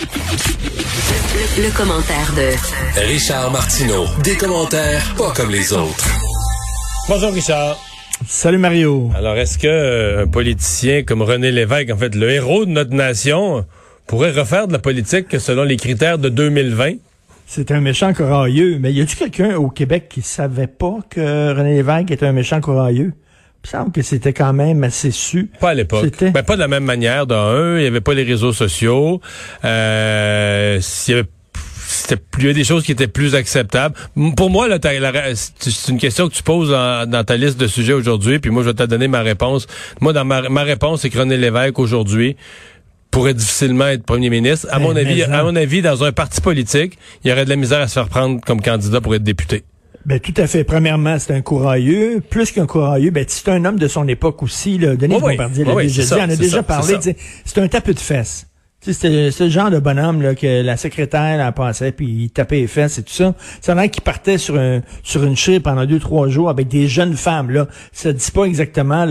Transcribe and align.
Le, 0.00 1.76
commentaire 1.76 2.32
de 2.34 3.02
Richard 3.06 3.50
Martineau. 3.50 4.06
Des 4.24 4.34
commentaires 4.34 5.14
pas 5.18 5.30
comme 5.32 5.50
les 5.50 5.74
autres. 5.74 6.08
Bonjour 7.06 7.30
Richard. 7.32 7.76
Salut 8.26 8.56
Mario. 8.56 9.10
Alors, 9.14 9.36
est-ce 9.36 9.58
que 9.58 9.66
euh, 9.66 10.22
un 10.22 10.26
politicien 10.26 11.02
comme 11.02 11.20
René 11.20 11.52
Lévesque, 11.52 11.90
en 11.90 11.98
fait, 11.98 12.14
le 12.14 12.30
héros 12.30 12.64
de 12.64 12.70
notre 12.70 12.94
nation, 12.94 13.66
pourrait 14.06 14.30
refaire 14.30 14.68
de 14.68 14.72
la 14.72 14.78
politique 14.78 15.38
selon 15.38 15.64
les 15.64 15.76
critères 15.76 16.18
de 16.18 16.30
2020? 16.30 16.94
C'est 17.46 17.70
un 17.70 17.82
méchant 17.82 18.14
corailleux. 18.14 18.78
Mais 18.80 18.94
y 18.94 19.02
a-tu 19.02 19.16
quelqu'un 19.16 19.56
au 19.56 19.68
Québec 19.68 20.06
qui 20.08 20.22
savait 20.22 20.66
pas 20.66 21.00
que 21.10 21.54
René 21.54 21.74
Lévesque 21.74 22.10
était 22.10 22.26
un 22.26 22.32
méchant 22.32 22.62
corailleux? 22.62 23.12
Il 23.62 23.66
me 23.66 23.70
semble 23.70 23.92
que 23.92 24.02
c'était 24.02 24.32
quand 24.32 24.52
même 24.52 24.82
assez 24.84 25.10
su. 25.10 25.50
Pas 25.60 25.70
à 25.70 25.74
l'époque. 25.74 26.06
Ben, 26.20 26.42
pas 26.42 26.54
de 26.54 26.60
la 26.60 26.68
même 26.68 26.84
manière. 26.84 27.26
D'un, 27.26 27.78
il 27.78 27.84
y 27.84 27.86
avait 27.86 28.00
pas 28.00 28.14
les 28.14 28.22
réseaux 28.22 28.52
sociaux. 28.52 29.20
Euh, 29.64 30.80
il 31.06 31.10
y 31.10 31.14
avait 31.14 31.28
c'était 31.90 32.16
plus, 32.16 32.44
il 32.44 32.46
y 32.46 32.50
a 32.50 32.54
des 32.54 32.64
choses 32.64 32.84
qui 32.84 32.92
étaient 32.92 33.08
plus 33.08 33.34
acceptables. 33.34 33.96
Pour 34.36 34.48
moi, 34.48 34.68
là, 34.68 34.78
c'est 35.34 35.88
une 35.88 35.98
question 35.98 36.28
que 36.28 36.34
tu 36.34 36.42
poses 36.42 36.70
dans 36.70 37.24
ta 37.24 37.36
liste 37.36 37.58
de 37.58 37.66
sujets 37.66 37.92
aujourd'hui, 37.92 38.38
puis 38.38 38.50
moi, 38.50 38.62
je 38.62 38.68
vais 38.68 38.74
te 38.74 38.84
donner 38.84 39.08
ma 39.08 39.22
réponse. 39.22 39.66
Moi, 40.00 40.12
dans 40.12 40.24
ma, 40.24 40.48
ma 40.48 40.62
réponse, 40.62 41.00
c'est 41.00 41.10
que 41.10 41.18
René 41.18 41.36
Lévesque, 41.36 41.78
aujourd'hui, 41.80 42.36
pourrait 43.10 43.34
difficilement 43.34 43.88
être 43.88 44.04
premier 44.04 44.30
ministre. 44.30 44.68
À 44.70 44.78
mon 44.78 44.94
avis, 44.94 45.24
à 45.24 45.42
mon 45.42 45.56
avis, 45.56 45.82
dans 45.82 46.04
un 46.04 46.12
parti 46.12 46.40
politique, 46.40 46.96
il 47.24 47.30
y 47.30 47.32
aurait 47.32 47.44
de 47.44 47.50
la 47.50 47.56
misère 47.56 47.80
à 47.80 47.88
se 47.88 47.94
faire 47.94 48.08
prendre 48.08 48.40
comme 48.40 48.62
candidat 48.62 49.00
pour 49.00 49.14
être 49.14 49.24
député. 49.24 49.64
Ben, 50.06 50.18
tout 50.18 50.34
à 50.36 50.46
fait. 50.46 50.64
Premièrement, 50.64 51.18
c'est 51.18 51.34
un 51.34 51.42
courageux. 51.42 52.20
Plus 52.20 52.52
qu'un 52.52 52.66
courageux, 52.66 53.10
ben, 53.10 53.24
c'est 53.26 53.48
un 53.48 53.64
homme 53.64 53.78
de 53.78 53.88
son 53.88 54.08
époque 54.08 54.42
aussi, 54.42 54.78
là. 54.78 54.96
Denis 54.96 55.20
Bombardier 55.20 55.64
l'a 55.64 55.74
déjà 55.74 56.02
dit. 56.02 56.12
On 56.12 56.30
a 56.30 56.36
déjà 56.36 56.62
parlé. 56.62 56.96
C'est 57.44 57.58
un 57.58 57.68
tape 57.68 57.90
de 57.90 57.98
fesses. 57.98 58.46
C'est 58.82 59.10
le 59.10 59.48
genre 59.50 59.70
de 59.70 59.78
bonhomme 59.78 60.22
là, 60.22 60.34
que 60.34 60.62
la 60.62 60.78
secrétaire 60.78 61.46
en 61.46 61.52
passait 61.52 61.92
puis 61.92 62.06
il 62.06 62.30
tapait 62.30 62.60
les 62.60 62.66
fesses 62.66 62.96
et 62.96 63.02
tout 63.02 63.12
ça. 63.12 63.34
C'est 63.60 63.72
un 63.72 63.88
qui 63.88 64.00
partait 64.00 64.38
sur 64.38 64.58
un 64.58 64.80
sur 65.02 65.22
une 65.22 65.36
chire 65.36 65.60
pendant 65.62 65.84
deux 65.84 65.98
trois 65.98 66.28
jours 66.28 66.48
avec 66.48 66.68
des 66.68 66.88
jeunes 66.88 67.14
femmes 67.14 67.50
là. 67.50 67.68
Ça 67.92 68.10
dit 68.14 68.30
pas 68.30 68.44
exactement 68.44 69.06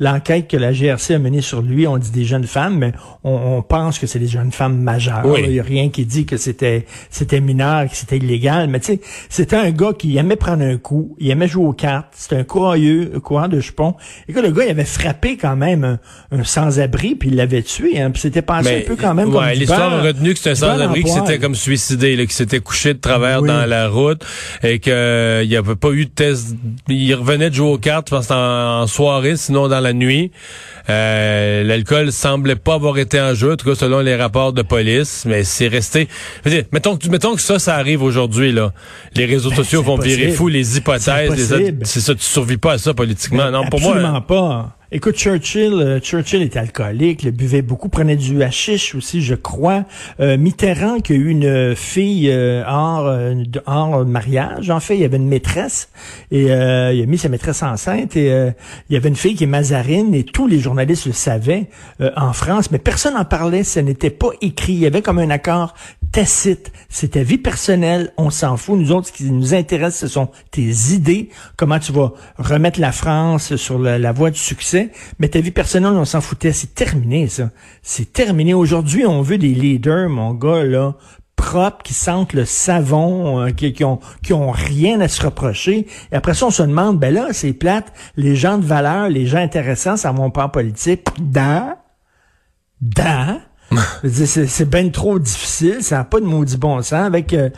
l'enquête 0.00 0.48
que 0.48 0.56
la 0.56 0.72
GRC 0.72 1.12
a 1.12 1.18
menée 1.18 1.42
sur 1.42 1.60
lui. 1.60 1.86
On 1.86 1.98
dit 1.98 2.10
des 2.10 2.24
jeunes 2.24 2.46
femmes, 2.46 2.78
mais 2.78 2.92
on, 3.22 3.60
pense 3.60 3.98
que 3.98 4.06
c'est 4.06 4.18
des 4.18 4.28
jeunes 4.28 4.50
femmes 4.50 4.80
majeures. 4.80 5.38
Il 5.38 5.52
y 5.52 5.60
a 5.60 5.62
rien 5.62 5.90
qui 5.90 6.06
dit 6.06 6.24
que 6.24 6.38
c'était 6.38 6.86
c'était 7.10 7.40
mineur, 7.40 7.90
que 7.90 7.96
c'était 7.96 8.16
illégal. 8.16 8.68
Mais 8.68 8.80
tu 8.80 8.94
sais, 8.94 9.00
c'était 9.28 9.56
un 9.56 9.72
gars 9.72 9.92
qui 9.92 10.16
aimait 10.16 10.36
prendre 10.36 10.64
un 10.64 10.78
coup, 10.78 11.16
il 11.18 11.30
aimait 11.30 11.48
jouer 11.48 11.66
aux 11.66 11.74
cartes. 11.74 12.08
C'était 12.12 12.36
un 12.36 12.44
courageux, 12.44 13.20
courant 13.22 13.48
de 13.48 13.60
chupon. 13.60 13.94
Et 14.26 14.32
que 14.32 14.40
le 14.40 14.50
gars, 14.52 14.64
il 14.64 14.70
avait 14.70 14.86
frappé 14.86 15.36
quand 15.36 15.56
même 15.56 15.98
un, 16.30 16.44
sans-abri 16.44 17.14
puis 17.14 17.28
il 17.28 17.36
l'avait 17.36 17.62
tué. 17.62 18.00
Hein, 18.00 18.10
puis 18.10 18.22
c'était 18.22 18.40
passé 18.40 18.84
un 18.84 18.86
peu 18.86 18.96
ouais, 19.02 19.54
L'histoire 19.54 19.92
a 19.94 20.02
retenu 20.02 20.32
que 20.32 20.38
c'était 20.38 20.50
un 20.50 20.54
sans-abri 20.54 21.04
qui 21.04 21.10
s'était 21.10 21.38
comme 21.38 21.54
suicidé, 21.54 22.16
là, 22.16 22.26
qui 22.26 22.34
s'était 22.34 22.60
couché 22.60 22.94
de 22.94 22.98
travers 22.98 23.42
dans 23.42 23.66
la 23.66 23.88
route 23.88 24.24
et 24.62 24.78
qu'il 24.78 24.92
euh, 24.92 25.44
n'y 25.44 25.56
avait 25.56 25.76
pas 25.76 25.90
eu 25.90 26.06
de 26.06 26.10
test. 26.10 26.54
Il 26.88 27.14
revenait 27.14 27.50
de 27.50 27.54
jouer 27.54 27.70
aux 27.70 27.78
cartes, 27.78 28.08
je 28.08 28.14
pense, 28.14 28.30
en, 28.30 28.86
soirée, 28.86 29.36
sinon 29.36 29.68
dans 29.68 29.80
la 29.80 29.92
nuit. 29.92 30.30
Euh, 30.90 31.62
L'alcool 31.64 32.12
semblait 32.12 32.56
pas 32.56 32.74
avoir 32.74 32.98
été 32.98 33.20
en 33.20 33.34
jeu, 33.34 33.52
en 33.52 33.56
tout 33.56 33.68
cas 33.68 33.74
selon 33.74 34.00
les 34.00 34.16
rapports 34.16 34.52
de 34.52 34.62
police, 34.62 35.24
mais 35.26 35.44
c'est 35.44 35.68
resté. 35.68 36.08
Dire, 36.44 36.64
mettons, 36.72 36.98
mettons 37.10 37.34
que 37.34 37.40
ça, 37.42 37.58
ça 37.58 37.76
arrive 37.76 38.02
aujourd'hui. 38.02 38.52
là. 38.52 38.72
Les 39.14 39.26
réseaux 39.26 39.50
ben, 39.50 39.56
sociaux 39.56 39.82
vont 39.82 39.96
virer 39.96 40.32
fou, 40.32 40.48
les 40.48 40.76
hypothèses. 40.76 41.54
C'est 41.82 42.00
ça, 42.00 42.14
tu 42.14 42.22
survis 42.22 42.56
pas 42.56 42.72
à 42.72 42.78
ça 42.78 42.94
politiquement. 42.94 43.50
non, 43.50 43.66
pour 43.66 43.80
moi. 43.80 43.92
Absolument 43.92 44.20
pas. 44.20 44.76
Écoute, 44.94 45.16
Churchill, 45.16 45.72
euh, 45.72 46.00
Churchill 46.00 46.42
était 46.42 46.58
alcoolique, 46.58 47.22
il 47.22 47.30
buvait 47.30 47.62
beaucoup, 47.62 47.88
prenait 47.88 48.14
du 48.14 48.42
hashish 48.42 48.94
aussi, 48.94 49.22
je 49.22 49.34
crois. 49.34 49.86
Euh, 50.20 50.36
Mitterrand, 50.36 51.00
qui 51.00 51.14
a 51.14 51.16
eu 51.16 51.28
une 51.28 51.74
fille 51.74 52.28
euh, 52.30 52.62
hors, 52.66 53.06
euh, 53.06 53.42
hors 53.64 54.04
mariage, 54.04 54.68
en 54.68 54.80
fait, 54.80 54.96
il 54.96 55.00
y 55.00 55.04
avait 55.06 55.16
une 55.16 55.28
maîtresse 55.28 55.88
et 56.30 56.42
il 56.42 56.52
a 56.52 57.06
mis 57.06 57.16
sa 57.16 57.30
maîtresse 57.30 57.62
enceinte 57.62 58.16
et 58.16 58.26
il 58.26 58.92
y 58.92 58.96
avait 58.96 59.08
une 59.08 59.16
fille 59.16 59.34
qui 59.34 59.44
est 59.44 59.46
Mazarine 59.46 60.14
et 60.14 60.24
tous 60.24 60.46
les 60.46 60.58
journalistes 60.58 61.06
le 61.06 61.12
savaient 61.12 61.68
en 62.16 62.34
France, 62.34 62.70
mais 62.70 62.78
personne 62.78 63.14
n'en 63.14 63.24
parlait, 63.24 63.64
ce 63.64 63.80
n'était 63.80 64.10
pas 64.10 64.30
écrit. 64.42 64.74
Il 64.74 64.80
y 64.80 64.86
avait 64.86 65.00
comme 65.00 65.18
un 65.18 65.30
accord 65.30 65.74
tacite. 66.10 66.70
C'était 66.90 67.24
vie 67.24 67.38
personnelle, 67.38 68.12
on 68.18 68.30
s'en 68.30 68.58
fout. 68.58 68.78
Nous 68.78 68.92
autres, 68.92 69.08
ce 69.08 69.12
qui 69.12 69.30
nous 69.30 69.54
intéresse, 69.54 69.96
ce 69.96 70.08
sont 70.08 70.28
tes 70.50 70.70
idées, 70.92 71.30
comment 71.56 71.78
tu 71.78 71.92
vas 71.92 72.12
remettre 72.36 72.78
la 72.80 72.92
France 72.92 73.56
sur 73.56 73.78
la 73.78 74.12
voie 74.12 74.30
du 74.30 74.38
succès? 74.38 74.81
Mais 75.18 75.28
ta 75.28 75.40
vie 75.40 75.50
personnelle, 75.50 75.92
on 75.92 76.04
s'en 76.04 76.20
foutait. 76.20 76.52
C'est 76.52 76.74
terminé, 76.74 77.28
ça. 77.28 77.50
C'est 77.82 78.12
terminé. 78.12 78.54
Aujourd'hui, 78.54 79.06
on 79.06 79.22
veut 79.22 79.38
des 79.38 79.54
leaders, 79.54 80.08
mon 80.08 80.34
gars, 80.34 80.64
là, 80.64 80.94
propres, 81.36 81.82
qui 81.82 81.94
sentent 81.94 82.32
le 82.32 82.44
savon, 82.44 83.40
euh, 83.40 83.50
qui, 83.50 83.72
qui, 83.72 83.84
ont, 83.84 84.00
qui 84.22 84.32
ont 84.32 84.50
rien 84.50 85.00
à 85.00 85.08
se 85.08 85.22
reprocher. 85.22 85.86
Et 86.12 86.14
après 86.14 86.34
ça, 86.34 86.46
on 86.46 86.50
se 86.50 86.62
demande, 86.62 86.98
ben 86.98 87.12
là, 87.12 87.28
c'est 87.32 87.52
plate, 87.52 87.92
les 88.16 88.36
gens 88.36 88.58
de 88.58 88.64
valeur, 88.64 89.08
les 89.08 89.26
gens 89.26 89.38
intéressants, 89.38 89.96
ça 89.96 90.12
va 90.12 90.30
pas 90.30 90.44
en 90.44 90.48
politique. 90.48 91.08
Dans, 91.20 91.76
dans, 92.80 93.40
c'est 94.04 94.68
bien 94.68 94.88
trop 94.88 95.18
difficile, 95.18 95.78
ça 95.82 95.98
n'a 95.98 96.04
pas 96.04 96.20
de 96.20 96.24
maudit 96.24 96.56
bon 96.56 96.80
sens 96.82 96.92
avec 96.92 97.32
euh, 97.32 97.50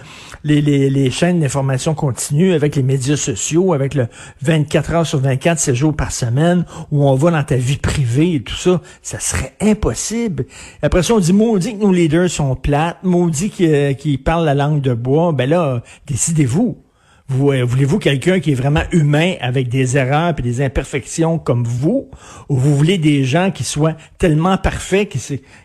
les, 0.42 0.60
les, 0.60 0.90
les, 0.90 1.10
chaînes 1.10 1.40
d'information 1.40 1.94
continue, 1.94 2.52
avec 2.52 2.76
les 2.76 2.82
médias 2.82 3.16
sociaux, 3.16 3.72
avec 3.72 3.94
le 3.94 4.08
24 4.42 4.92
heures 4.92 5.06
sur 5.06 5.20
24, 5.20 5.58
7 5.58 5.74
jours 5.74 5.94
par 5.94 6.12
semaine, 6.12 6.64
où 6.90 7.08
on 7.08 7.14
va 7.14 7.30
dans 7.30 7.44
ta 7.44 7.56
vie 7.56 7.78
privée 7.78 8.34
et 8.34 8.42
tout 8.42 8.56
ça, 8.56 8.80
ça 9.02 9.20
serait 9.20 9.54
impossible. 9.60 10.46
Après 10.82 11.02
ça, 11.02 11.14
on 11.14 11.20
dit 11.20 11.32
maudit 11.32 11.76
que 11.76 11.82
nos 11.82 11.92
leaders 11.92 12.30
sont 12.30 12.56
plates, 12.56 12.98
maudit 13.02 13.50
qu'ils 13.50 13.72
euh, 13.72 14.16
parlent 14.24 14.44
la 14.44 14.54
langue 14.54 14.80
de 14.80 14.94
bois, 14.94 15.32
ben 15.32 15.48
là, 15.48 15.82
décidez-vous. 16.06 16.83
Vous, 17.28 17.50
euh, 17.50 17.64
voulez-vous 17.64 17.98
quelqu'un 17.98 18.38
qui 18.38 18.52
est 18.52 18.54
vraiment 18.54 18.82
humain 18.92 19.34
avec 19.40 19.68
des 19.68 19.96
erreurs 19.96 20.34
et 20.38 20.42
des 20.42 20.60
imperfections 20.62 21.38
comme 21.38 21.64
vous, 21.64 22.10
ou 22.50 22.56
vous 22.56 22.76
voulez 22.76 22.98
des 22.98 23.24
gens 23.24 23.50
qui 23.50 23.64
soient 23.64 23.96
tellement 24.18 24.58
parfaits 24.58 25.08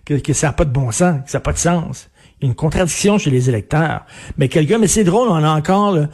que, 0.05 0.13
que, 0.13 0.33
ça 0.33 0.47
n'a 0.47 0.53
pas 0.53 0.63
de 0.63 0.71
bon 0.71 0.91
sens, 0.91 1.21
que 1.25 1.31
ça 1.31 1.39
n'a 1.39 1.41
pas 1.41 1.51
de 1.51 1.57
sens? 1.57 2.09
Il 2.39 2.45
y 2.45 2.47
a 2.47 2.49
une 2.49 2.55
contradiction 2.55 3.17
chez 3.17 3.29
les 3.29 3.49
électeurs. 3.49 4.05
Mais 4.37 4.47
quelqu'un, 4.47 4.77
mais 4.77 4.87
c'est 4.87 5.03
drôle, 5.03 5.27
on 5.27 5.43
a 5.43 5.49
encore, 5.49 5.91
là, 5.91 6.09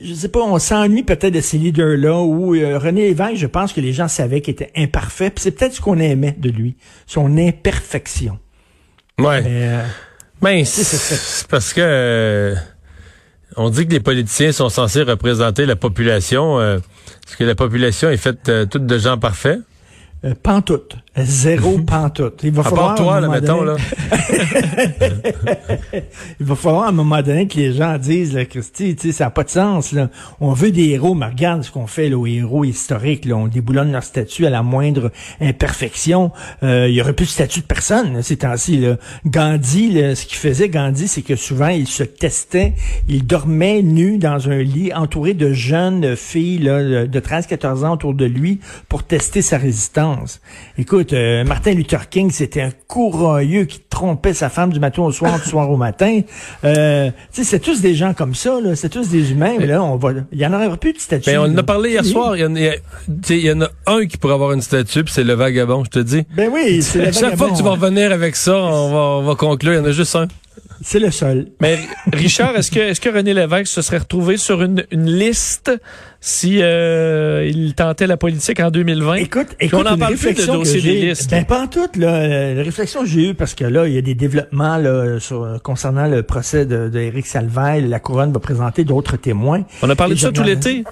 je 0.00 0.14
sais 0.14 0.28
pas, 0.28 0.40
on 0.40 0.60
s'ennuie 0.60 1.02
peut-être 1.02 1.34
de 1.34 1.40
ces 1.40 1.58
leaders-là, 1.58 2.20
où 2.22 2.54
euh, 2.54 2.78
René 2.78 3.08
Lévesque, 3.08 3.36
je 3.36 3.46
pense 3.48 3.72
que 3.72 3.80
les 3.80 3.92
gens 3.92 4.06
savaient 4.06 4.40
qu'il 4.40 4.52
était 4.52 4.70
imparfait, 4.76 5.30
puis 5.30 5.42
c'est 5.42 5.50
peut-être 5.50 5.74
ce 5.74 5.80
qu'on 5.80 5.98
aimait 5.98 6.36
de 6.38 6.50
lui, 6.50 6.76
son 7.06 7.36
imperfection. 7.36 8.38
Ouais. 9.18 9.42
Mais, 9.42 9.68
euh, 9.68 9.82
ben, 10.40 10.64
c'est 10.64 11.48
parce 11.48 11.72
que... 11.72 12.54
On 13.56 13.70
dit 13.70 13.86
que 13.86 13.92
les 13.92 14.00
politiciens 14.00 14.52
sont 14.52 14.68
censés 14.68 15.02
représenter 15.02 15.66
la 15.66 15.76
population. 15.76 16.58
Euh, 16.58 16.78
est-ce 17.26 17.36
que 17.36 17.44
la 17.44 17.54
population 17.54 18.10
est 18.10 18.16
faite 18.16 18.48
euh, 18.48 18.66
toute 18.66 18.86
de 18.86 18.98
gens 18.98 19.18
parfaits? 19.18 19.60
Euh, 20.24 20.34
pantoute. 20.40 20.96
Zéro 21.16 21.78
pantoute. 21.86 22.40
Il 22.42 22.52
va 22.52 22.62
falloir. 22.62 22.94
toi, 22.94 23.20
là, 23.20 23.28
mettons, 23.28 23.62
là. 23.62 23.76
Il 26.40 26.46
va 26.46 26.54
falloir 26.54 26.84
à 26.84 26.88
un 26.88 26.92
moment 26.92 27.20
donné 27.20 27.46
que 27.46 27.58
les 27.58 27.74
gens 27.74 27.98
disent, 27.98 28.32
là, 28.32 28.46
Christy, 28.46 28.96
tu 28.96 29.08
sais, 29.08 29.12
ça 29.12 29.24
n'a 29.24 29.30
pas 29.30 29.44
de 29.44 29.50
sens, 29.50 29.92
là. 29.92 30.08
On 30.40 30.54
veut 30.54 30.70
des 30.70 30.88
héros, 30.88 31.14
mais 31.14 31.26
regarde 31.26 31.62
ce 31.62 31.70
qu'on 31.70 31.86
fait, 31.86 32.08
là, 32.08 32.16
aux 32.16 32.26
héros 32.26 32.64
historiques, 32.64 33.26
là. 33.26 33.36
On 33.36 33.46
déboulonne 33.46 33.92
leur 33.92 34.02
statut 34.02 34.46
à 34.46 34.50
la 34.50 34.62
moindre 34.62 35.12
imperfection. 35.40 36.32
Euh, 36.62 36.88
il 36.88 36.94
y 36.94 37.02
aurait 37.02 37.12
plus 37.12 37.26
de 37.26 37.30
statut 37.30 37.60
de 37.60 37.66
personne, 37.66 38.22
ces 38.22 38.38
temps-ci, 38.38 38.78
là. 38.78 38.96
Gandhi, 39.26 39.92
ce 40.16 40.24
qu'il 40.24 40.38
faisait, 40.38 40.70
Gandhi, 40.70 41.08
c'est 41.08 41.22
que 41.22 41.36
souvent, 41.36 41.68
il 41.68 41.88
se 41.88 42.04
testait, 42.04 42.72
il 43.08 43.26
dormait 43.26 43.82
nu 43.82 44.16
dans 44.16 44.48
un 44.48 44.62
lit, 44.62 44.94
entouré 44.94 45.34
de 45.34 45.52
jeunes 45.52 46.16
filles, 46.16 46.58
là, 46.58 47.06
de 47.06 47.20
13-14 47.20 47.84
ans 47.84 47.92
autour 47.92 48.14
de 48.14 48.24
lui, 48.24 48.60
pour 48.88 49.02
tester 49.02 49.42
sa 49.42 49.58
résistance. 49.58 50.40
Écoute, 50.78 51.01
euh, 51.12 51.44
Martin 51.44 51.72
Luther 51.72 52.08
King, 52.08 52.30
c'était 52.30 52.62
un 52.62 52.70
courageux 52.88 53.64
qui 53.64 53.80
trompait 53.80 54.34
sa 54.34 54.48
femme 54.48 54.72
du 54.72 54.80
matin 54.80 55.02
au 55.02 55.12
soir, 55.12 55.40
du 55.40 55.48
soir 55.48 55.70
au 55.70 55.76
matin. 55.76 56.20
Euh, 56.64 57.10
c'est 57.30 57.60
tous 57.60 57.80
des 57.80 57.94
gens 57.94 58.14
comme 58.14 58.34
ça, 58.34 58.60
là. 58.60 58.76
C'est 58.76 58.88
tous 58.88 59.08
des 59.08 59.32
humains. 59.32 59.54
Mais 59.58 59.66
là, 59.66 59.82
on 59.82 59.96
va, 59.96 60.10
il 60.30 60.38
y 60.38 60.46
en 60.46 60.52
aurait 60.52 60.76
plus 60.76 60.92
de 60.92 60.98
statue. 60.98 61.30
Ben, 61.30 61.38
on 61.38 61.52
en 61.52 61.56
a 61.56 61.62
parlé 61.62 61.90
hier 61.90 62.04
soir. 62.04 62.36
Il 62.36 62.40
y, 62.40 62.44
en 62.44 62.54
a, 62.56 62.74
il 63.30 63.36
y 63.38 63.52
en 63.52 63.60
a 63.62 63.68
un 63.86 64.06
qui 64.06 64.16
pourrait 64.16 64.34
avoir 64.34 64.52
une 64.52 64.62
statue, 64.62 65.04
puis 65.04 65.12
c'est 65.12 65.24
le 65.24 65.34
vagabond, 65.34 65.84
je 65.84 65.90
te 65.90 65.98
dis. 65.98 66.24
Ben 66.36 66.50
oui, 66.52 66.82
c'est 66.82 67.06
le 67.06 67.12
Chaque 67.22 67.36
fois 67.36 67.50
que 67.50 67.56
tu 67.56 67.62
vas 67.62 67.70
revenir 67.70 68.12
avec 68.12 68.36
ça, 68.36 68.54
on 68.56 68.90
va, 68.92 68.98
on 68.98 69.22
va 69.22 69.34
conclure. 69.34 69.72
Il 69.72 69.76
y 69.76 69.80
en 69.80 69.84
a 69.84 69.92
juste 69.92 70.14
un. 70.16 70.26
C'est 70.82 70.98
le 70.98 71.10
seul. 71.10 71.48
Mais 71.60 71.78
Richard, 72.12 72.56
est-ce 72.56 72.70
que, 72.70 72.80
est-ce 72.80 73.00
que 73.00 73.08
René 73.08 73.34
Lévesque 73.34 73.68
se 73.68 73.82
serait 73.82 73.98
retrouvé 73.98 74.36
sur 74.36 74.62
une, 74.62 74.84
une 74.90 75.10
liste 75.10 75.72
si 76.20 76.58
euh, 76.60 77.48
il 77.52 77.74
tentait 77.74 78.06
la 78.06 78.16
politique 78.16 78.60
en 78.60 78.70
2020? 78.70 79.14
Écoute, 79.14 79.48
écoute 79.60 79.78
on 79.82 79.86
en 79.88 79.96
parle 79.96 80.16
plus 80.16 80.34
de 80.34 80.46
dossier 80.46 80.80
des 80.80 81.08
listes. 81.08 81.30
Ben, 81.30 81.44
pas 81.44 81.62
en 81.62 81.66
tout, 81.68 81.88
là. 81.96 82.54
La 82.54 82.62
réflexion 82.62 83.02
que 83.02 83.06
j'ai 83.06 83.30
eue, 83.30 83.34
parce 83.34 83.54
que 83.54 83.64
là, 83.64 83.86
il 83.86 83.94
y 83.94 83.98
a 83.98 84.02
des 84.02 84.14
développements 84.14 84.76
là, 84.76 85.18
sur, 85.20 85.60
concernant 85.62 86.08
le 86.08 86.22
procès 86.22 86.66
de, 86.66 86.88
de 86.88 87.12
Salvaille. 87.24 87.88
La 87.88 88.00
couronne 88.00 88.32
va 88.32 88.40
présenter 88.40 88.84
d'autres 88.84 89.16
témoins. 89.16 89.64
On 89.82 89.90
a 89.90 89.96
parlé 89.96 90.14
de 90.14 90.20
ça 90.20 90.32
tout 90.32 90.42
l'été. 90.42 90.84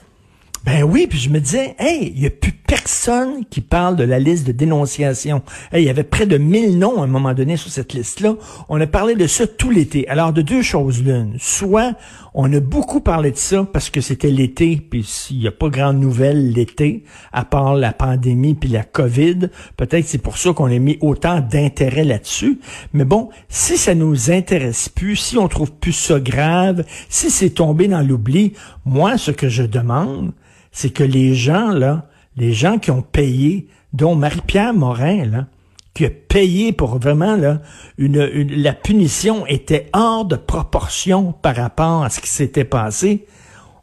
Ben 0.64 0.82
oui, 0.82 1.06
puis 1.08 1.18
je 1.18 1.30
me 1.30 1.40
disais, 1.40 1.74
hey, 1.78 2.12
il 2.14 2.20
n'y 2.20 2.26
a 2.26 2.30
plus 2.30 2.52
personne 2.70 3.44
qui 3.50 3.62
parle 3.62 3.96
de 3.96 4.04
la 4.04 4.20
liste 4.20 4.46
de 4.46 4.52
dénonciation. 4.52 5.42
il 5.74 5.82
y 5.82 5.88
avait 5.88 6.04
près 6.04 6.24
de 6.24 6.38
1000 6.38 6.78
noms 6.78 7.00
à 7.00 7.04
un 7.04 7.08
moment 7.08 7.34
donné 7.34 7.56
sur 7.56 7.68
cette 7.68 7.94
liste-là. 7.94 8.36
On 8.68 8.80
a 8.80 8.86
parlé 8.86 9.16
de 9.16 9.26
ça 9.26 9.48
tout 9.48 9.70
l'été. 9.70 10.06
Alors, 10.06 10.32
de 10.32 10.40
deux 10.40 10.62
choses 10.62 11.02
l'une. 11.02 11.34
Soit 11.40 11.94
on 12.32 12.52
a 12.52 12.60
beaucoup 12.60 13.00
parlé 13.00 13.32
de 13.32 13.36
ça 13.36 13.66
parce 13.72 13.90
que 13.90 14.00
c'était 14.00 14.30
l'été, 14.30 14.80
puis 14.88 15.02
s'il 15.02 15.40
n'y 15.40 15.48
a 15.48 15.50
pas 15.50 15.68
grande 15.68 15.98
nouvelle 15.98 16.52
l'été, 16.52 17.02
à 17.32 17.44
part 17.44 17.74
la 17.74 17.92
pandémie 17.92 18.54
puis 18.54 18.68
la 18.68 18.84
COVID, 18.84 19.48
peut-être 19.76 20.06
c'est 20.06 20.22
pour 20.22 20.38
ça 20.38 20.52
qu'on 20.52 20.70
a 20.70 20.78
mis 20.78 20.96
autant 21.00 21.40
d'intérêt 21.40 22.04
là-dessus. 22.04 22.60
Mais 22.92 23.04
bon, 23.04 23.30
si 23.48 23.78
ça 23.78 23.96
nous 23.96 24.30
intéresse 24.30 24.88
plus, 24.88 25.16
si 25.16 25.38
on 25.38 25.48
trouve 25.48 25.72
plus 25.72 25.92
ça 25.92 26.20
grave, 26.20 26.84
si 27.08 27.30
c'est 27.30 27.50
tombé 27.50 27.88
dans 27.88 28.00
l'oubli, 28.00 28.52
moi, 28.84 29.18
ce 29.18 29.32
que 29.32 29.48
je 29.48 29.64
demande, 29.64 30.30
c'est 30.70 30.90
que 30.90 31.02
les 31.02 31.34
gens, 31.34 31.70
là, 31.70 32.06
les 32.40 32.54
gens 32.54 32.78
qui 32.78 32.90
ont 32.90 33.02
payé, 33.02 33.68
dont 33.92 34.14
Marie-Pierre 34.14 34.72
Morin, 34.72 35.26
là, 35.26 35.46
qui 35.92 36.06
a 36.06 36.10
payé 36.10 36.72
pour 36.72 36.98
vraiment 36.98 37.36
là 37.36 37.60
la 37.98 38.72
punition 38.72 39.44
était 39.46 39.90
hors 39.92 40.24
de 40.24 40.36
proportion 40.36 41.32
par 41.32 41.56
rapport 41.56 42.04
à 42.04 42.10
ce 42.10 42.20
qui 42.20 42.28
s'était 42.28 42.64
passé. 42.64 43.26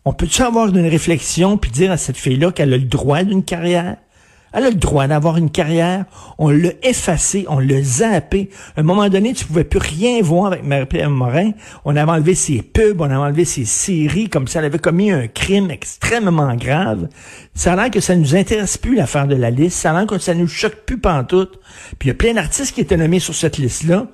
On 0.06 0.14
peut-tu 0.14 0.42
avoir 0.42 0.70
une 0.70 0.88
réflexion 0.88 1.58
puis 1.58 1.70
dire 1.70 1.92
à 1.92 1.98
cette 1.98 2.18
fille-là 2.18 2.52
qu'elle 2.52 2.74
a 2.74 2.78
le 2.78 2.86
droit 2.86 3.24
d'une 3.24 3.44
carrière? 3.44 3.98
Elle 4.58 4.66
a 4.66 4.70
le 4.72 4.76
droit 4.76 5.06
d'avoir 5.06 5.38
une 5.38 5.52
carrière. 5.52 6.06
On 6.40 6.50
l'a 6.50 6.72
effacé, 6.82 7.46
on 7.48 7.60
l'a 7.60 7.80
zappé. 7.84 8.50
À 8.76 8.80
un 8.80 8.84
moment 8.84 9.08
donné, 9.08 9.34
tu 9.34 9.46
pouvais 9.46 9.64
plus 9.64 9.78
rien 9.78 10.20
voir 10.24 10.48
avec 10.48 10.64
Marie-Pierre 10.64 11.12
Morin. 11.12 11.52
On 11.86 11.96
avait 11.96 12.12
enlevé 12.12 12.34
ses 12.34 12.64
pubs, 12.64 13.00
on 13.00 13.04
avait 13.04 13.14
enlevé 13.18 13.46
ses 13.46 13.66
séries, 13.66 14.30
comme 14.30 14.48
si 14.48 14.58
elle 14.58 14.66
avait 14.66 14.80
commis 14.80 15.12
un 15.12 15.28
crime 15.28 15.70
extrêmement 15.70 16.56
grave. 16.56 17.08
Ça 17.54 17.74
a 17.74 17.76
l'air 17.76 17.92
que 17.92 18.00
ça 18.00 18.16
nous 18.16 18.36
intéresse 18.36 18.80
plus, 18.80 18.96
l'affaire 18.96 19.28
de 19.28 19.36
la 19.36 19.52
liste. 19.52 19.78
Ça 19.78 19.92
a 19.92 19.94
l'air 19.94 20.08
que 20.08 20.18
ça 20.18 20.34
nous 20.34 20.48
choque 20.48 20.86
plus 20.88 20.98
pantoute. 20.98 21.60
Puis 22.00 22.08
il 22.08 22.08
y 22.08 22.12
a 22.12 22.16
plein 22.16 22.34
d'artistes 22.34 22.74
qui 22.74 22.82
étaient 22.82 22.98
nommés 22.98 23.20
sur 23.20 23.36
cette 23.36 23.60
liste-là. 23.60 24.08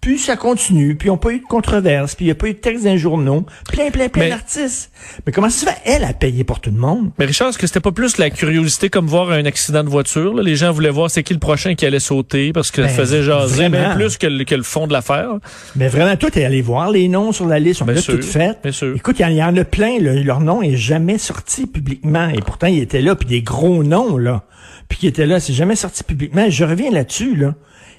Puis 0.00 0.18
ça 0.18 0.36
continue, 0.36 0.94
puis 0.94 1.08
ils 1.08 1.10
n'ont 1.10 1.16
pas 1.16 1.32
eu 1.32 1.40
de 1.40 1.44
controverse, 1.44 2.14
puis 2.14 2.26
il 2.26 2.28
n'y 2.28 2.32
a 2.32 2.36
pas 2.36 2.46
eu 2.46 2.52
de 2.52 2.58
texte 2.58 2.84
d'un 2.84 2.96
journaux. 2.96 3.44
Plein, 3.68 3.90
plein, 3.90 4.08
plein 4.08 4.28
d'artistes. 4.28 4.92
Mais 5.26 5.32
comment 5.32 5.50
ça 5.50 5.60
se 5.60 5.66
fait, 5.66 5.80
elle, 5.84 6.04
a 6.04 6.12
payé 6.12 6.44
pour 6.44 6.60
tout 6.60 6.70
le 6.70 6.76
monde? 6.76 7.10
Mais 7.18 7.24
Richard, 7.24 7.48
est-ce 7.48 7.58
que 7.58 7.66
c'était 7.66 7.80
pas 7.80 7.90
plus 7.90 8.16
la 8.18 8.30
curiosité 8.30 8.88
comme 8.88 9.08
voir 9.08 9.30
un 9.30 9.44
accident 9.46 9.82
de 9.82 9.88
voiture? 9.88 10.34
Les 10.34 10.54
gens 10.54 10.70
voulaient 10.70 10.90
voir 10.90 11.10
c'est 11.10 11.24
qui 11.24 11.32
le 11.32 11.40
prochain 11.40 11.74
qui 11.74 11.86
allait 11.86 11.98
sauter 11.98 12.52
parce 12.52 12.70
que 12.70 12.82
ça 12.82 12.88
ben, 12.88 12.94
faisait 12.94 13.22
jaser 13.22 13.68
bien 13.68 13.96
plus 13.96 14.16
que 14.16 14.26
le, 14.26 14.62
fond 14.62 14.86
de 14.86 14.92
l'affaire. 14.92 15.30
Mais 15.74 15.88
vraiment, 15.88 16.14
toi, 16.16 16.30
t'es 16.30 16.44
allé 16.44 16.62
voir 16.62 16.90
les 16.90 17.08
noms 17.08 17.32
sur 17.32 17.46
la 17.46 17.58
liste, 17.58 17.82
on 17.82 17.86
l'a 17.86 18.00
tout 18.00 18.22
fait. 18.22 18.58
Écoute, 18.94 19.16
il 19.18 19.32
y, 19.32 19.42
en 19.42 19.56
a 19.56 19.64
plein, 19.64 19.98
leur 19.98 20.40
nom 20.40 20.62
est 20.62 20.76
jamais 20.76 21.18
sorti 21.18 21.66
publiquement. 21.66 22.28
Et 22.28 22.42
pourtant, 22.42 22.68
ils 22.68 22.80
étaient 22.80 23.02
là, 23.02 23.16
puis 23.16 23.28
des 23.28 23.42
gros 23.42 23.82
noms, 23.82 24.18
là. 24.18 24.44
Puis 24.88 24.98
qui 24.98 25.06
étaient 25.08 25.26
là, 25.26 25.40
c'est 25.40 25.52
jamais 25.52 25.74
sorti 25.74 26.04
publiquement. 26.04 26.48
Je 26.48 26.64
reviens 26.64 26.92
là-dessus, 26.92 27.34
là 27.34 27.54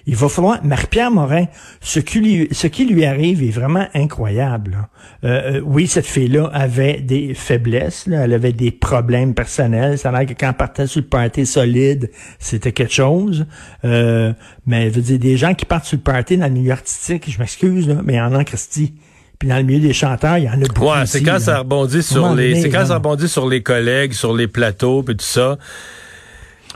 il 0.10 0.16
va 0.16 0.30
falloir, 0.30 0.64
Marie-Pierre 0.64 1.12
Morin, 1.12 1.46
ce 1.82 2.00
qui, 2.00 2.22
lui, 2.22 2.48
ce 2.52 2.68
qui 2.68 2.86
lui 2.86 3.04
arrive 3.04 3.44
est 3.44 3.52
vraiment 3.52 3.86
incroyable. 3.94 4.88
Euh, 5.26 5.58
euh, 5.58 5.62
oui, 5.66 5.86
cette 5.86 6.06
fille-là 6.06 6.50
avait 6.54 7.02
des 7.02 7.34
faiblesses, 7.34 8.08
elle 8.08 8.34
avait 8.34 8.54
des 8.54 8.72
problèmes 8.72 9.34
personnels. 9.34 9.98
Ça 9.98 10.10
a 10.10 10.20
l'air 10.20 10.26
que 10.26 10.40
quand 10.40 10.48
elle 10.48 10.56
partait 10.56 10.88
sur 10.88 11.02
le 11.02 11.08
party 11.08 11.46
solide, 11.46 12.10
c'était 12.40 12.72
quelque 12.72 12.94
chose. 12.94 13.46
Euh, 13.84 14.32
mais 14.66 14.90
je 14.90 14.96
veux 14.96 15.02
dire, 15.02 15.20
des 15.20 15.36
gens 15.36 15.54
qui 15.54 15.66
partent 15.66 15.86
sur 15.86 15.98
le 15.98 16.04
party 16.04 16.38
dans 16.38 16.48
le 16.48 16.54
milieu 16.54 16.72
artistique, 16.72 17.30
je 17.30 17.38
m'excuse, 17.38 17.94
mais 18.06 18.14
il 18.14 18.18
y 18.18 18.22
en 18.22 18.34
a 18.34 18.46
Christy. 18.46 18.94
Puis 19.38 19.50
dans 19.50 19.58
le 19.58 19.64
milieu 19.64 19.86
des 19.86 19.94
chanteurs, 19.94 20.38
il 20.38 20.46
y 20.46 20.50
en 20.50 20.54
a 20.54 20.68
beaucoup. 20.68 20.86
Ouais, 20.86 21.06
c'est 21.06 21.22
quand 21.22 21.40
ça 21.40 21.60
rebondit 21.60 22.02
sur 22.02 22.34
les, 22.34 22.62
c'est 22.62 22.70
quand 22.70 22.86
ça 22.86 22.96
rebondit 22.96 23.28
sur 23.28 23.48
les 23.48 23.62
collègues, 23.62 24.14
sur 24.14 24.34
les 24.34 24.48
plateaux, 24.48 25.04
puis 25.04 25.18
tout 25.18 25.26
ça. 25.26 25.58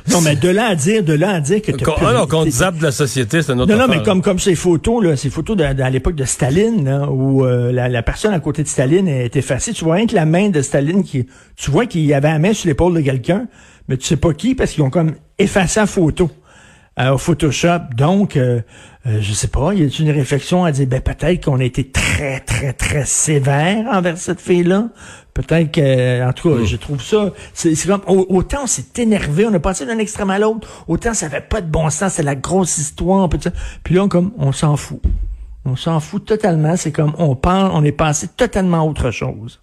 Non, 0.09 0.21
mais 0.21 0.35
de 0.35 0.49
là 0.49 0.67
à 0.67 0.75
dire, 0.75 1.03
de 1.03 1.13
là 1.13 1.31
à 1.31 1.39
dire 1.39 1.61
que 1.61 1.71
tu 1.71 1.83
ah 1.87 2.25
qu'on 2.29 2.49
zappe 2.49 2.77
de 2.77 2.83
la 2.83 2.91
société, 2.91 3.41
c'est 3.41 3.53
notre 3.53 3.71
Non, 3.71 3.79
non, 3.79 3.87
mais 3.87 4.01
comme 4.01 4.21
comme 4.21 4.39
ces 4.39 4.55
photos 4.55 5.03
là, 5.03 5.15
ces 5.15 5.29
photos 5.29 5.57
de, 5.57 5.63
à 5.63 5.89
l'époque 5.89 6.15
de 6.15 6.25
Staline, 6.25 6.85
là, 6.85 7.09
où 7.09 7.45
euh, 7.45 7.71
la, 7.71 7.87
la, 7.87 8.01
personne 8.01 8.33
à 8.33 8.39
côté 8.39 8.63
de 8.63 8.67
Staline 8.67 9.07
est 9.07 9.35
effacée, 9.35 9.73
tu 9.73 9.83
vois 9.83 9.95
rien 9.95 10.07
que 10.07 10.15
la 10.15 10.25
main 10.25 10.49
de 10.49 10.61
Staline 10.61 11.03
qui, 11.03 11.27
tu 11.55 11.71
vois 11.71 11.85
qu'il 11.85 12.05
y 12.05 12.13
avait 12.13 12.29
la 12.29 12.39
main 12.39 12.53
sur 12.53 12.67
l'épaule 12.67 12.95
de 12.95 13.01
quelqu'un, 13.01 13.47
mais 13.87 13.97
tu 13.97 14.05
sais 14.05 14.17
pas 14.17 14.33
qui 14.33 14.55
parce 14.55 14.71
qu'ils 14.71 14.83
ont 14.83 14.89
comme 14.89 15.13
effacé 15.37 15.79
la 15.79 15.85
photo 15.85 16.29
euh, 16.99 17.13
au 17.13 17.17
Photoshop. 17.17 17.79
Donc, 17.95 18.35
euh, 18.35 18.61
euh, 19.07 19.19
je 19.21 19.33
sais 19.33 19.47
pas, 19.47 19.73
y 19.73 19.81
a 19.81 19.87
une 19.99 20.11
réflexion 20.11 20.65
à 20.65 20.73
dire, 20.73 20.87
ben 20.87 20.99
peut-être 20.99 21.45
qu'on 21.45 21.59
a 21.59 21.63
été 21.63 21.89
très, 21.89 22.41
très, 22.41 22.73
très 22.73 23.05
sévère 23.05 23.85
envers 23.91 24.17
cette 24.17 24.41
fille-là? 24.41 24.89
Peut-être 25.33 25.71
que, 25.71 26.27
en 26.27 26.33
tout 26.33 26.49
cas, 26.49 26.55
hmm. 26.57 26.65
je 26.65 26.75
trouve 26.75 27.01
ça, 27.01 27.31
c'est 27.53 27.87
comme, 27.87 28.01
autant 28.07 28.63
on 28.63 28.67
s'est 28.67 28.83
énervé, 28.97 29.45
on 29.45 29.53
a 29.53 29.59
passé 29.59 29.85
d'un 29.85 29.99
extrême 29.99 30.29
à 30.29 30.37
l'autre, 30.37 30.67
autant 30.89 31.13
ça 31.13 31.29
fait 31.29 31.47
pas 31.47 31.61
de 31.61 31.71
bon 31.71 31.89
sens, 31.89 32.15
c'est 32.15 32.23
la 32.23 32.35
grosse 32.35 32.77
histoire, 32.77 33.29
puis 33.83 33.95
là, 33.95 34.07
comme, 34.09 34.33
on 34.37 34.51
s'en 34.51 34.75
fout. 34.75 35.01
On 35.63 35.77
s'en 35.77 36.01
fout 36.01 36.25
totalement, 36.25 36.75
c'est 36.75 36.91
comme, 36.91 37.13
on 37.17 37.35
parle, 37.35 37.71
on 37.73 37.85
est 37.85 37.93
passé 37.93 38.27
totalement 38.27 38.81
à 38.81 38.83
autre 38.83 39.11
chose. 39.11 39.61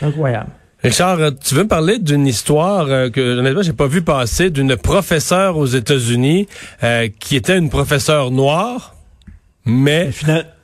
Incroyable. 0.00 0.50
Richard, 0.82 1.18
tu 1.44 1.54
veux 1.54 1.64
me 1.64 1.68
parler 1.68 1.98
d'une 1.98 2.26
histoire 2.26 2.86
euh, 2.88 3.10
que 3.10 3.38
honnêtement 3.38 3.62
j'ai 3.62 3.74
pas 3.74 3.86
vu 3.86 4.00
passer 4.00 4.48
d'une 4.48 4.76
professeure 4.76 5.58
aux 5.58 5.66
États-Unis 5.66 6.48
euh, 6.82 7.08
qui 7.18 7.36
était 7.36 7.58
une 7.58 7.68
professeure 7.68 8.30
noire, 8.30 8.94
mais 9.66 10.10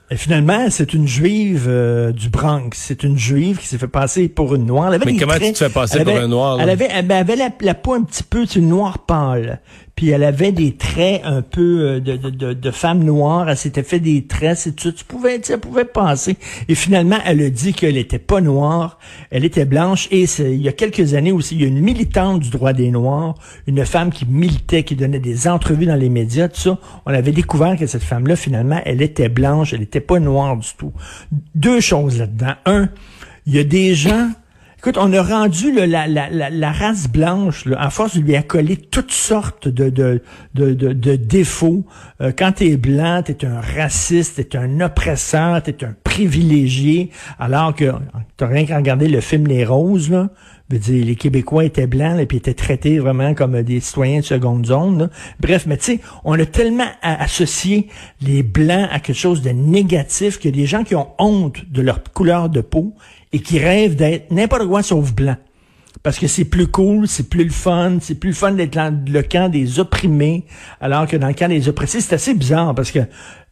et 0.08 0.16
finalement, 0.16 0.68
c'est 0.70 0.94
une 0.94 1.08
juive 1.08 1.66
euh, 1.66 2.12
du 2.12 2.28
Bronx. 2.28 2.70
C'est 2.74 3.02
une 3.02 3.18
juive 3.18 3.58
qui 3.58 3.66
s'est 3.66 3.78
fait 3.78 3.88
passer 3.88 4.28
pour 4.28 4.54
une 4.54 4.64
noire. 4.64 4.88
Elle 4.88 5.02
avait 5.02 5.12
Mais 5.12 5.18
comment 5.18 5.34
tu 5.34 5.52
te 5.52 5.58
fais 5.58 5.68
passer 5.68 6.04
pour 6.04 6.16
une 6.16 6.26
noire? 6.26 6.60
Elle 6.60 6.70
avait, 6.70 6.88
elle 6.88 7.10
avait 7.10 7.34
la, 7.34 7.74
peau 7.74 7.94
un 7.94 8.02
petit 8.02 8.22
peu, 8.22 8.46
une 8.54 8.68
noire 8.68 9.00
pâle. 9.00 9.60
Puis 9.96 10.10
elle 10.10 10.24
avait 10.24 10.52
des 10.52 10.76
traits 10.76 11.22
un 11.24 11.40
peu 11.40 11.80
euh, 11.80 12.00
de, 12.00 12.16
de, 12.16 12.52
de, 12.52 12.70
femme 12.70 13.02
noire. 13.02 13.48
Elle 13.48 13.56
s'était 13.56 13.82
fait 13.82 13.98
des 13.98 14.26
traits, 14.26 14.58
c'est 14.58 14.76
tu, 14.76 14.92
tu 14.92 15.04
pouvais, 15.06 15.40
tu 15.40 15.56
pouvais 15.56 15.86
penser. 15.86 16.36
Et 16.68 16.74
finalement, 16.74 17.16
elle 17.24 17.40
a 17.40 17.48
dit 17.48 17.72
qu'elle 17.72 17.96
était 17.96 18.18
pas 18.18 18.42
noire, 18.42 18.98
elle 19.30 19.46
était 19.46 19.64
blanche. 19.64 20.06
Et 20.10 20.24
il 20.38 20.60
y 20.60 20.68
a 20.68 20.72
quelques 20.72 21.14
années 21.14 21.32
aussi, 21.32 21.54
il 21.54 21.62
y 21.62 21.64
a 21.64 21.68
une 21.68 21.80
militante 21.80 22.40
du 22.40 22.50
droit 22.50 22.74
des 22.74 22.90
Noirs, 22.90 23.36
une 23.66 23.86
femme 23.86 24.10
qui 24.10 24.26
militait, 24.26 24.82
qui 24.82 24.96
donnait 24.96 25.18
des 25.18 25.48
entrevues 25.48 25.86
dans 25.86 25.96
les 25.96 26.10
médias, 26.10 26.48
tout 26.48 26.60
ça. 26.60 26.78
On 27.06 27.14
avait 27.14 27.32
découvert 27.32 27.78
que 27.78 27.86
cette 27.86 28.02
femme-là, 28.02 28.36
finalement, 28.36 28.82
elle 28.84 29.00
était 29.00 29.30
blanche, 29.30 29.72
elle 29.72 29.82
était 29.82 30.00
pas 30.00 30.20
noire 30.20 30.58
du 30.58 30.68
tout. 30.76 30.92
Deux 31.54 31.80
choses 31.80 32.18
là-dedans. 32.18 32.54
Un, 32.66 32.90
il 33.46 33.54
y 33.54 33.58
a 33.58 33.64
des 33.64 33.94
gens 33.94 34.28
Écoute, 34.78 34.98
on 34.98 35.12
a 35.12 35.22
rendu 35.22 35.72
la, 35.72 36.72
race 36.72 37.08
blanche, 37.08 37.64
là, 37.64 37.80
à 37.80 37.90
force 37.90 38.16
de 38.16 38.22
lui 38.22 38.36
accoler 38.36 38.76
toutes 38.76 39.10
sortes 39.10 39.68
de, 39.68 40.20
défauts. 40.54 41.84
Euh, 42.20 42.30
quand 42.36 42.52
tu 42.52 42.66
es 42.66 42.76
blanc, 42.76 43.22
tu 43.24 43.32
es 43.32 43.44
un 43.46 43.60
raciste, 43.60 44.48
tu 44.48 44.56
es 44.56 44.60
un 44.60 44.80
oppresseur, 44.80 45.62
tu 45.62 45.70
es 45.70 45.84
un 45.84 45.94
privilégié, 46.04 47.10
alors 47.38 47.74
que 47.74 47.90
t'as 48.36 48.46
rien 48.46 48.66
qu'à 48.66 48.76
regarder 48.76 49.08
le 49.08 49.20
film 49.20 49.46
Les 49.46 49.64
Roses, 49.64 50.10
là. 50.10 50.28
Veux 50.68 50.78
dire, 50.80 51.06
les 51.06 51.14
Québécois 51.14 51.64
étaient 51.64 51.86
blancs 51.86 52.18
et 52.18 52.26
puis 52.26 52.38
étaient 52.38 52.52
traités 52.52 52.98
vraiment 52.98 53.34
comme 53.34 53.62
des 53.62 53.78
citoyens 53.78 54.18
de 54.18 54.24
seconde 54.24 54.66
zone. 54.66 55.10
Bref, 55.38 55.64
mais 55.66 55.76
tu 55.76 55.84
sais, 55.84 56.00
on 56.24 56.36
a 56.38 56.44
tellement 56.44 56.88
associé 57.02 57.86
les 58.20 58.42
blancs 58.42 58.88
à 58.90 58.98
quelque 58.98 59.16
chose 59.16 59.42
de 59.42 59.50
négatif 59.50 60.40
a 60.44 60.50
des 60.50 60.66
gens 60.66 60.82
qui 60.82 60.96
ont 60.96 61.08
honte 61.20 61.70
de 61.70 61.82
leur 61.82 62.02
couleur 62.02 62.48
de 62.48 62.60
peau 62.60 62.94
et 63.36 63.38
qui 63.38 63.58
rêvent 63.58 63.96
d'être 63.96 64.30
n'importe 64.30 64.66
quoi 64.66 64.82
sauf 64.82 65.12
blanc. 65.12 65.36
Parce 66.02 66.18
que 66.18 66.26
c'est 66.26 66.46
plus 66.46 66.68
cool, 66.68 67.06
c'est 67.06 67.28
plus 67.28 67.44
le 67.44 67.50
fun, 67.50 67.98
c'est 68.00 68.14
plus 68.14 68.30
le 68.30 68.34
fun 68.34 68.52
d'être 68.52 68.72
dans 68.72 68.98
le 69.06 69.22
camp 69.22 69.50
des 69.50 69.78
opprimés, 69.78 70.46
alors 70.80 71.06
que 71.06 71.18
dans 71.18 71.28
le 71.28 71.34
camp 71.34 71.48
des 71.48 71.68
oppressés, 71.68 72.00
c'est 72.00 72.14
assez 72.14 72.32
bizarre 72.32 72.74
parce 72.74 72.90
que 72.90 73.00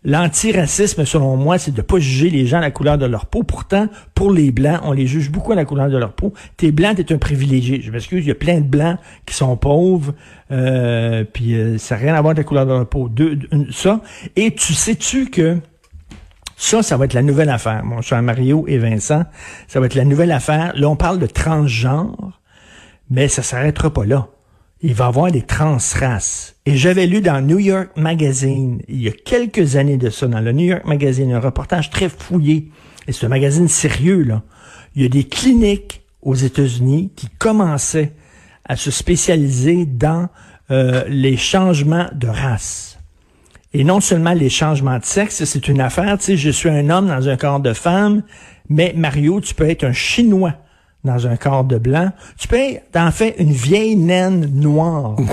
l'antiracisme, 0.03 1.05
selon 1.05 1.37
moi, 1.37 1.59
c'est 1.59 1.75
de 1.75 1.83
pas 1.83 1.99
juger 1.99 2.31
les 2.31 2.47
gens 2.47 2.59
à 2.59 2.61
la 2.63 2.71
couleur 2.71 2.97
de 2.97 3.05
leur 3.05 3.27
peau. 3.27 3.43
Pourtant, 3.43 3.89
pour 4.15 4.33
les 4.33 4.53
blancs, 4.53 4.81
on 4.85 4.93
les 4.93 5.07
juge 5.07 5.31
beaucoup 5.31 5.53
à 5.53 5.55
la 5.55 5.67
couleur 5.67 5.91
de 5.91 5.99
leur 5.99 6.15
peau. 6.15 6.33
T'es 6.57 6.73
blanc, 6.73 6.95
t'es 6.95 7.13
un 7.13 7.19
privilégié. 7.19 7.83
Je 7.83 7.91
m'excuse, 7.91 8.25
il 8.25 8.29
y 8.29 8.33
a 8.33 8.37
plein 8.37 8.63
de 8.63 8.67
blancs 8.67 8.97
qui 9.27 9.35
sont 9.35 9.55
pauvres, 9.59 10.15
euh, 10.51 11.25
puis 11.31 11.57
euh, 11.57 11.77
ça 11.77 11.97
n'a 11.97 12.01
rien 12.01 12.15
à 12.15 12.23
voir 12.23 12.31
avec 12.31 12.39
la 12.39 12.45
couleur 12.45 12.65
de 12.65 12.73
leur 12.73 12.89
peau. 12.89 13.11
Ça. 13.71 14.01
Et 14.35 14.55
tu 14.55 14.73
sais-tu 14.73 15.29
que 15.29 15.59
ça, 16.57 16.83
ça 16.83 16.97
va 16.97 17.05
être 17.05 17.15
la 17.15 17.23
nouvelle 17.23 17.51
affaire, 17.51 17.85
mon 17.85 18.01
cher 18.01 18.23
Mario 18.23 18.65
et 18.69 18.79
Vincent. 18.79 19.25
Ça 19.67 19.81
va 19.81 19.87
être 19.87 19.95
la 19.95 20.05
nouvelle 20.05 20.33
affaire. 20.33 20.73
Là, 20.77 20.89
on 20.89 20.97
parle 20.97 21.19
de 21.19 21.27
transgenre, 21.27 22.41
mais 23.11 23.29
ça 23.29 23.43
s'arrêtera 23.43 23.93
pas 23.93 24.05
là. 24.05 24.29
Il 24.81 24.95
va 24.95 25.07
y 25.07 25.09
avoir 25.09 25.31
des 25.31 25.43
transraces. 25.43 26.57
Et 26.67 26.77
j'avais 26.77 27.07
lu 27.07 27.21
dans 27.21 27.41
New 27.41 27.59
York 27.59 27.91
Magazine, 27.97 28.83
il 28.89 29.03
y 29.03 29.09
a 29.09 29.13
quelques 29.13 29.77
années 29.77 29.97
de 29.97 30.11
ça, 30.11 30.27
dans 30.27 30.41
le 30.41 30.53
New 30.53 30.67
York 30.67 30.85
Magazine, 30.85 31.33
un 31.33 31.41
reportage 31.41 31.91
très 31.91 32.09
fouillé. 32.09 32.71
Et 33.07 33.13
c'est 33.13 33.27
un 33.27 33.31
magazine 33.31 33.69
sérieux, 33.69 34.23
là. 34.23 34.43
Il 34.95 35.03
y 35.03 35.07
a 35.07 35.09
des 35.09 35.25
cliniques 35.25 36.03
aux 36.23 36.35
États-Unis 36.35 37.11
qui 37.17 37.29
commençaient 37.39 38.13
à 38.65 38.77
se 38.77 38.91
spécialiser 38.91 39.87
dans 39.87 40.29
euh, 40.71 41.05
les 41.09 41.37
changements 41.37 42.09
de 42.15 42.29
race. 42.29 42.94
Et 43.75 43.83
non 43.83 44.01
seulement 44.01 44.33
les 44.33 44.49
changements 44.49 44.99
de 44.99 45.05
sexe, 45.05 45.43
c'est 45.45 45.69
une 45.69 45.81
affaire, 45.81 46.17
tu 46.19 46.25
sais, 46.25 46.37
je 46.37 46.51
suis 46.51 46.69
un 46.69 46.89
homme 46.91 47.09
dans 47.09 47.29
un 47.29 47.37
corps 47.37 47.59
de 47.59 47.73
femme, 47.73 48.23
mais 48.69 48.95
Mario, 48.97 49.41
tu 49.41 49.53
peux 49.53 49.69
être 49.69 49.83
un 49.83 49.93
Chinois 49.93 50.55
dans 51.03 51.27
un 51.27 51.37
corps 51.37 51.65
de 51.65 51.77
blanc. 51.77 52.11
Tu 52.39 52.47
peux 52.47 52.57
être, 52.57 52.97
en 52.97 53.11
fait, 53.11 53.35
une 53.39 53.53
vieille 53.53 53.97
naine 53.97 54.49
noire. 54.55 55.17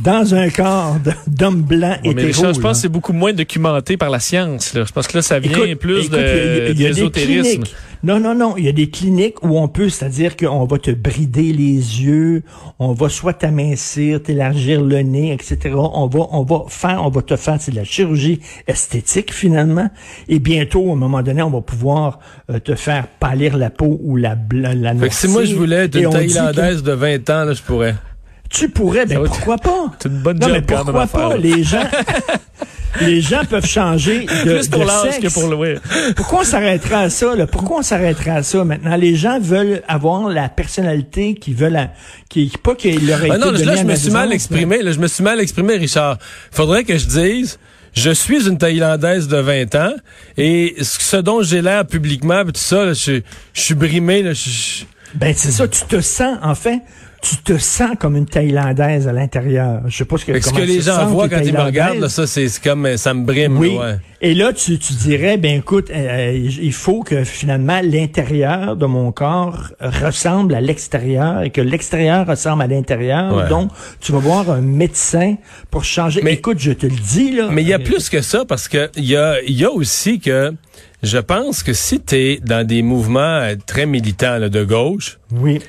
dans 0.00 0.34
un 0.34 0.50
corps 0.50 0.96
d'homme 1.28 1.62
blanc 1.62 1.96
et 2.02 2.10
hétéro. 2.10 2.52
je 2.52 2.60
pense 2.60 2.76
que 2.76 2.82
c'est 2.82 2.88
beaucoup 2.88 3.12
moins 3.12 3.32
documenté 3.32 3.96
par 3.96 4.10
la 4.10 4.18
science. 4.18 4.74
Là. 4.74 4.84
Je 4.84 4.92
pense 4.92 5.06
que 5.06 5.18
là, 5.18 5.22
ça 5.22 5.38
vient 5.38 5.76
plus 5.76 6.10
de, 6.10 6.72
l'ésotérisme. 6.72 7.62
Non, 8.02 8.18
non, 8.18 8.34
non. 8.34 8.56
Il 8.56 8.64
y 8.64 8.68
a 8.68 8.72
des 8.72 8.90
cliniques 8.90 9.42
où 9.44 9.58
on 9.58 9.68
peut, 9.68 9.88
c'est-à-dire 9.88 10.36
qu'on 10.36 10.64
va 10.64 10.78
te 10.78 10.90
brider 10.90 11.52
les 11.52 12.02
yeux, 12.02 12.42
on 12.78 12.92
va 12.92 13.08
soit 13.08 13.32
t'amincir, 13.32 14.22
t'élargir 14.22 14.82
le 14.82 15.02
nez, 15.02 15.32
etc. 15.32 15.74
On 15.76 16.08
va, 16.08 16.26
on 16.32 16.42
va 16.42 16.64
faire, 16.68 17.04
on 17.04 17.10
va 17.10 17.22
te 17.22 17.36
faire, 17.36 17.58
c'est 17.60 17.70
de 17.70 17.76
la 17.76 17.84
chirurgie 17.84 18.40
esthétique 18.66 19.32
finalement. 19.32 19.88
Et 20.28 20.40
bientôt, 20.40 20.90
à 20.90 20.92
un 20.92 20.96
moment 20.96 21.22
donné, 21.22 21.42
on 21.42 21.50
va 21.50 21.60
pouvoir 21.60 22.18
euh, 22.50 22.58
te 22.58 22.74
faire 22.74 23.06
pâlir 23.06 23.56
la 23.56 23.70
peau 23.70 24.00
ou 24.02 24.16
la, 24.16 24.36
la, 24.52 24.74
la 24.74 24.94
Fait 24.96 25.08
que 25.08 25.14
si 25.14 25.28
moi 25.28 25.44
je 25.44 25.54
voulais 25.54 25.84
être 25.84 25.96
une 25.96 26.10
Thaïlandaise 26.10 26.82
de 26.82 26.92
20 26.92 27.30
ans, 27.30 27.44
là, 27.44 27.52
je 27.52 27.62
pourrais. 27.62 27.94
Tu 28.52 28.68
pourrais, 28.68 29.06
ben 29.06 29.24
pourquoi 29.24 29.56
pas? 29.56 29.92
C'est 29.98 30.10
une 30.10 30.18
bonne 30.18 30.38
non, 30.38 30.48
mais 30.48 30.60
pourquoi 30.60 31.06
pas? 31.06 31.36
Les 31.38 31.64
gens, 31.64 31.88
les 33.00 33.22
gens 33.22 33.44
peuvent 33.48 33.66
changer 33.66 34.20
de, 34.44 34.58
Plus 34.58 34.68
pour 34.68 34.90
sexe. 34.90 35.18
Que 35.20 35.32
pour 35.32 35.48
le, 35.48 35.80
Pourquoi 36.14 36.40
on 36.40 36.44
s'arrêterait 36.44 37.04
à 37.04 37.10
ça? 37.10 37.34
Là? 37.34 37.46
Pourquoi 37.46 37.78
on 37.78 37.82
s'arrêterait 37.82 38.30
à 38.30 38.42
ça 38.42 38.62
maintenant? 38.62 38.94
Les 38.96 39.16
gens 39.16 39.40
veulent 39.40 39.82
avoir 39.88 40.28
la 40.28 40.50
personnalité 40.50 41.34
qu'ils 41.34 41.54
veulent, 41.54 41.88
qui, 42.28 42.52
pas 42.62 42.74
qu'il 42.74 43.06
leur 43.06 43.24
ait 43.24 43.30
ah 43.30 43.38
non, 43.38 43.52
là, 43.52 43.74
je 43.74 43.84
me 43.84 43.94
suis 43.94 44.10
mal 44.10 44.30
exprimé. 44.32 44.82
Là, 44.82 44.92
je 44.92 44.98
me 44.98 45.06
suis 45.06 45.24
mal 45.24 45.40
exprimé, 45.40 45.76
Richard. 45.76 46.18
Faudrait 46.50 46.84
que 46.84 46.98
je 46.98 47.06
dise 47.06 47.58
je 47.94 48.10
suis 48.10 48.48
une 48.48 48.58
Thaïlandaise 48.58 49.28
de 49.28 49.36
20 49.36 49.74
ans 49.74 49.94
et 50.38 50.76
ce 50.80 51.18
dont 51.18 51.42
j'ai 51.42 51.60
l'air 51.60 51.86
publiquement, 51.86 52.42
tout 52.44 52.52
ça, 52.54 52.94
je, 52.94 53.20
je, 53.52 53.60
suis 53.60 53.74
brimé. 53.74 54.22
Là, 54.22 54.32
ben 55.14 55.34
c'est 55.36 55.50
ça, 55.50 55.68
tu 55.68 55.84
te 55.84 56.00
sens 56.00 56.38
en 56.42 56.54
fait 56.54 56.80
tu 57.22 57.36
te 57.36 57.56
sens 57.56 57.92
comme 58.00 58.16
une 58.16 58.26
Thaïlandaise 58.26 59.06
à 59.06 59.12
l'intérieur. 59.12 59.82
Je 59.86 59.96
sais 59.96 60.04
pas 60.04 60.18
ce 60.18 60.24
que, 60.24 60.40
ce 60.40 60.52
que 60.52 60.60
les 60.60 60.80
gens 60.80 61.06
voient 61.06 61.28
quand 61.28 61.40
ils 61.42 61.52
me 61.52 61.60
regardent, 61.60 62.08
ça, 62.08 62.26
c'est 62.26 62.48
comme, 62.62 62.96
ça 62.96 63.14
me 63.14 63.24
brime. 63.24 63.56
Oui. 63.58 63.78
Et 64.20 64.34
là, 64.34 64.52
tu, 64.52 64.76
tu 64.78 64.92
dirais, 64.94 65.36
ben 65.36 65.58
écoute, 65.58 65.90
euh, 65.90 65.94
euh, 65.94 66.48
il 66.60 66.72
faut 66.72 67.04
que 67.04 67.22
finalement 67.22 67.80
l'intérieur 67.82 68.76
de 68.76 68.86
mon 68.86 69.12
corps 69.12 69.72
ressemble 69.80 70.54
à 70.54 70.60
l'extérieur 70.60 71.42
et 71.42 71.50
que 71.50 71.60
l'extérieur 71.60 72.26
ressemble 72.26 72.62
à 72.62 72.66
l'intérieur. 72.66 73.48
Donc, 73.48 73.70
tu 74.00 74.10
vas 74.10 74.18
voir 74.18 74.50
un 74.50 74.60
médecin 74.60 75.36
pour 75.70 75.84
changer. 75.84 76.22
Mais 76.24 76.34
écoute, 76.34 76.58
je 76.58 76.72
te 76.72 76.86
le 76.86 76.92
dis 76.92 77.30
là. 77.36 77.48
Mais 77.52 77.62
il 77.62 77.68
y 77.68 77.72
a 77.72 77.78
plus 77.78 78.08
que 78.08 78.20
ça 78.20 78.44
parce 78.44 78.66
que 78.66 78.90
il 78.96 79.04
y 79.04 79.16
a, 79.16 79.40
y 79.46 79.64
a 79.64 79.70
aussi 79.70 80.18
que 80.18 80.52
je 81.04 81.18
pense 81.18 81.62
que 81.62 81.72
si 81.72 82.00
tu 82.00 82.16
es 82.16 82.40
dans 82.44 82.66
des 82.66 82.82
mouvements 82.82 83.48
très 83.66 83.86
militants 83.86 84.40
de 84.40 84.64
gauche, 84.64 85.18
oui. 85.32 85.60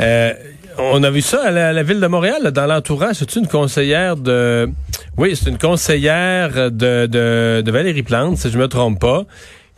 Euh, 0.00 0.32
on 0.78 1.02
a 1.02 1.10
vu 1.10 1.20
ça 1.20 1.42
à 1.44 1.50
la, 1.50 1.82
ville 1.82 2.00
de 2.00 2.06
Montréal, 2.06 2.50
dans 2.50 2.66
l'entourage. 2.66 3.16
C'est 3.16 3.36
une 3.36 3.46
conseillère 3.46 4.16
de... 4.16 4.68
Oui, 5.16 5.36
c'est 5.36 5.50
une 5.50 5.58
conseillère 5.58 6.70
de, 6.70 7.06
de, 7.06 7.70
Valérie 7.70 8.02
Plante, 8.02 8.38
si 8.38 8.50
je 8.50 8.58
me 8.58 8.68
trompe 8.68 9.00
pas, 9.00 9.24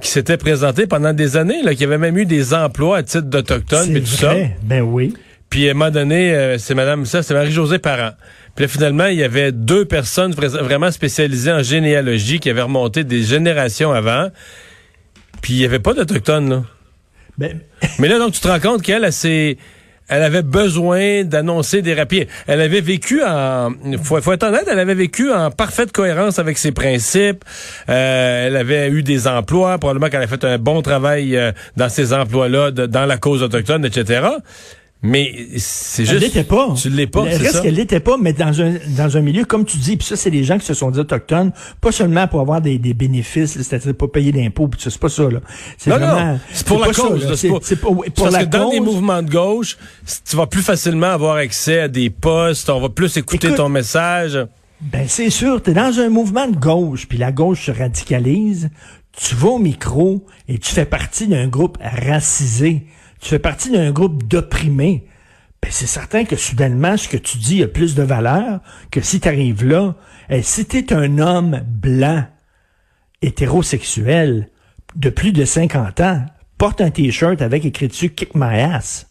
qui 0.01 0.09
s'était 0.11 0.37
présentée 0.37 0.87
pendant 0.87 1.13
des 1.13 1.37
années, 1.37 1.63
là, 1.63 1.75
qui 1.75 1.85
avait 1.85 1.99
même 1.99 2.17
eu 2.17 2.27
des 2.27 2.55
emplois 2.55 2.99
à 2.99 3.03
titre 3.03 3.27
d'autochtone 3.27 3.97
et 3.97 4.01
tout 4.01 4.07
ça. 4.07 4.35
Ben 4.63 4.83
oui. 4.83 5.15
Puis 5.51 5.69
à 5.69 5.71
un 5.71 5.75
moment 5.75 5.91
donné, 5.91 6.35
euh, 6.35 6.59
c'est 6.59 6.75
Madame 6.75 7.07
ça, 7.07 7.23
c'est 7.23 7.35
Marie-Josée 7.35 7.79
Parent. 7.79 8.13
Puis 8.55 8.65
là, 8.65 8.69
finalement, 8.69 9.07
il 9.07 9.19
y 9.19 9.23
avait 9.23 9.53
deux 9.53 9.85
personnes 9.85 10.33
vraiment 10.33 10.91
spécialisées 10.91 11.53
en 11.53 11.63
généalogie 11.63 12.41
qui 12.41 12.51
avaient 12.51 12.63
remonté 12.63 13.05
des 13.05 13.23
générations 13.23 13.93
avant. 13.93 14.31
Puis 15.43 15.55
il 15.55 15.59
n'y 15.59 15.65
avait 15.65 15.79
pas 15.79 15.95
d'Autochtones, 15.95 16.51
là. 16.51 16.63
Ben... 17.39 17.61
Mais 17.99 18.09
là, 18.09 18.19
donc, 18.19 18.33
tu 18.33 18.41
te 18.41 18.49
rends 18.49 18.61
compte 18.61 18.83
qu'elle, 18.83 19.05
elle, 19.05 19.13
s'est 19.13 19.59
elle 20.09 20.23
avait 20.23 20.43
besoin 20.43 21.25
d'annoncer 21.25 21.83
des 21.83 21.95
rapides. 21.95 22.29
Elle 22.47 22.61
avait 22.61 22.81
vécu 22.81 23.23
en, 23.25 23.71
faut, 24.03 24.21
faut 24.21 24.33
être 24.33 24.45
honnête, 24.45 24.67
elle 24.71 24.79
avait 24.79 24.95
vécu 24.95 25.33
en 25.33 25.51
parfaite 25.51 25.93
cohérence 25.93 26.39
avec 26.39 26.59
ses 26.59 26.73
principes. 26.73 27.45
Euh, 27.89 28.47
elle 28.47 28.57
avait 28.57 28.89
eu 28.89 29.03
des 29.03 29.27
emplois, 29.27 29.79
probablement 29.79 30.09
qu'elle 30.09 30.23
a 30.23 30.27
fait 30.27 30.45
un 30.45 30.59
bon 30.59 30.83
travail 30.83 31.37
euh, 31.37 31.53
dans 31.77 31.89
ces 31.89 32.13
emplois-là, 32.13 32.71
dans 32.71 33.07
la 33.07 33.17
cause 33.17 33.43
autochtone, 33.43 33.85
etc. 33.85 34.29
Mais 35.03 35.49
c'est 35.59 36.05
juste. 36.05 36.17
Elle 36.17 36.23
l'était 36.23 36.45
pas. 36.45 36.75
Tu 36.75 36.89
l'es 36.89 37.07
pas. 37.07 37.25
Le 37.25 37.37
reste 37.37 37.63
qu'elle 37.63 37.75
l'était 37.75 38.01
pas, 38.01 38.17
mais 38.17 38.33
dans 38.33 38.61
un, 38.61 38.75
dans 38.97 39.17
un 39.17 39.21
milieu, 39.21 39.45
comme 39.45 39.65
tu 39.65 39.77
dis, 39.77 39.97
puis 39.97 40.07
ça, 40.07 40.17
c'est 40.17 40.31
des 40.31 40.43
gens 40.43 40.59
qui 40.59 40.67
se 40.67 40.75
sont 40.75 40.91
dit 40.91 40.99
autochtones, 40.99 41.53
pas 41.81 41.93
seulement 41.93 42.27
pour 42.27 42.41
avoir 42.41 42.61
des, 42.61 42.79
des 42.79 42.95
bénéfices, 42.95 43.53
c'est-à-dire 43.53 43.95
pas 43.95 44.09
payer 44.09 44.33
d'impôts, 44.33 44.69
puis 44.69 44.81
c'est 44.83 44.99
pas 44.99 45.09
ça, 45.09 45.31
là. 45.31 45.41
C'est 45.77 45.91
vraiment. 45.91 46.39
C'est 46.53 46.67
pour 46.67 46.81
la 46.81 46.93
cause, 46.93 47.35
C'est 47.35 47.49
pour, 47.77 48.05
pour 48.05 48.05
Parce 48.15 48.39
que 48.39 48.45
dans 48.45 48.71
les 48.71 48.81
mouvements 48.81 49.23
de 49.23 49.31
gauche, 49.31 49.77
tu 50.29 50.37
vas 50.37 50.47
plus 50.47 50.63
facilement 50.63 51.09
avoir 51.09 51.37
accès 51.37 51.81
à 51.81 51.89
des 51.89 52.11
postes, 52.11 52.71
on 52.71 52.81
va 52.81 52.89
plus 52.89 53.17
écouter 53.17 53.55
ton 53.55 53.69
message. 53.69 54.39
Ben, 54.81 55.07
c'est 55.09 55.31
sûr, 55.31 55.63
t'es 55.63 55.73
dans 55.73 56.01
un 56.01 56.09
mouvement 56.09 56.49
de 56.49 56.57
gauche, 56.57 57.07
puis 57.07 57.17
la 57.17 57.33
gauche 57.33 57.67
se 57.67 57.71
radicalise, 57.71 58.71
tu 59.17 59.35
vas 59.35 59.49
au 59.49 59.59
micro 59.59 60.25
et 60.49 60.59
tu 60.59 60.73
fais 60.73 60.85
partie 60.85 61.27
d'un 61.27 61.49
groupe 61.49 61.79
racisé 61.81 62.87
tu 63.27 63.31
fais 63.31 63.41
partie 63.41 63.73
d'un 63.73 63.91
groupe 63.91 64.23
d'opprimés, 64.29 65.05
ben 65.61 65.69
c'est 65.73 65.89
certain 65.89 66.25
que 66.25 66.37
soudainement, 66.37 66.97
ce 66.97 67.09
que 67.09 67.17
tu 67.17 67.39
dis 67.39 67.61
a 67.61 67.67
plus 67.67 67.97
de 67.97 68.05
valeur 68.05 68.61
que 68.93 69.01
si 69.01 69.19
tu 69.19 69.27
arrives 69.27 69.67
là. 69.67 69.97
Et 70.31 70.43
si 70.43 70.65
tu 70.65 70.79
es 70.79 70.93
un 70.93 71.19
homme 71.19 71.61
blanc, 71.67 72.25
hétérosexuel, 73.23 74.49
de 74.95 75.11
plus 75.11 75.33
de 75.33 75.45
50 75.45 76.01
ans, 76.03 76.25
porte 76.57 76.81
un 76.81 76.91
t-shirt 76.91 77.43
avec 77.43 77.65
écrit 77.65 77.89
dessus 77.89 78.11
Kick 78.11 78.37
my 78.37 78.61
ass. 78.61 79.09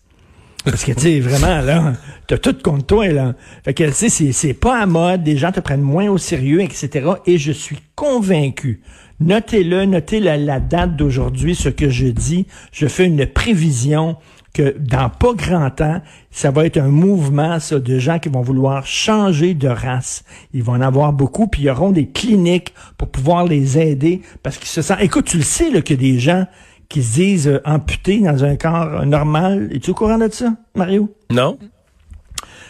Parce 0.64 0.86
que, 0.86 0.94
tu 0.94 1.02
sais, 1.02 1.20
vraiment, 1.20 1.60
là, 1.60 1.94
t'as 2.28 2.38
tout 2.38 2.56
contre 2.64 2.86
toi, 2.86 3.08
là. 3.10 3.36
Fait 3.66 3.74
que, 3.74 3.84
tu 3.84 4.10
sais, 4.10 4.32
c'est 4.32 4.54
pas 4.54 4.82
à 4.82 4.86
mode, 4.86 5.24
des 5.24 5.36
gens 5.36 5.52
te 5.52 5.60
prennent 5.60 5.82
moins 5.82 6.08
au 6.08 6.18
sérieux, 6.18 6.62
etc. 6.62 7.10
Et 7.26 7.38
je 7.38 7.52
suis 7.52 7.80
convaincu 7.96 8.82
Notez-le, 9.20 9.86
notez 9.86 10.20
la, 10.20 10.60
date 10.60 10.96
d'aujourd'hui, 10.96 11.56
ce 11.56 11.70
que 11.70 11.90
je 11.90 12.08
dis. 12.08 12.48
Je 12.72 12.88
fais 12.88 13.06
une 13.06 13.26
prévision 13.26 14.18
que 14.54 14.76
dans 14.78 15.10
pas 15.10 15.34
grand 15.34 15.70
temps, 15.70 16.02
ça 16.32 16.52
va 16.52 16.66
être 16.66 16.78
un 16.78 16.88
mouvement 16.88 17.60
ça, 17.60 17.80
de 17.80 18.00
gens 18.00 18.20
qui 18.20 18.30
vont 18.30 18.42
vouloir 18.42 18.86
changer 18.86 19.54
de 19.54 19.68
race. 19.68 20.24
Ils 20.54 20.64
vont 20.64 20.74
en 20.74 20.82
avoir 20.82 21.14
beaucoup, 21.14 21.48
puis 21.48 21.64
ils 21.64 21.70
auront 21.70 21.92
des 21.92 22.08
cliniques 22.08 22.74
pour 22.98 23.10
pouvoir 23.10 23.46
les 23.46 23.78
aider 23.78 24.22
parce 24.44 24.58
qu'ils 24.58 24.70
se 24.70 24.82
sentent... 24.82 25.02
Écoute, 25.02 25.26
tu 25.26 25.38
le 25.38 25.44
sais 25.44 25.70
là, 25.72 25.82
qu'il 25.82 26.02
y 26.02 26.10
a 26.10 26.14
des 26.14 26.20
gens 26.20 26.46
qui 26.88 27.04
se 27.04 27.16
disent 27.16 27.48
euh, 27.48 27.62
amputés 27.66 28.20
dans 28.20 28.44
un 28.44 28.56
corps 28.56 29.06
normal. 29.06 29.70
Es-tu 29.74 29.92
au 29.92 29.94
courant 29.94 30.18
de 30.18 30.30
ça, 30.32 30.54
Mario? 30.76 31.14
Non. 31.32 31.58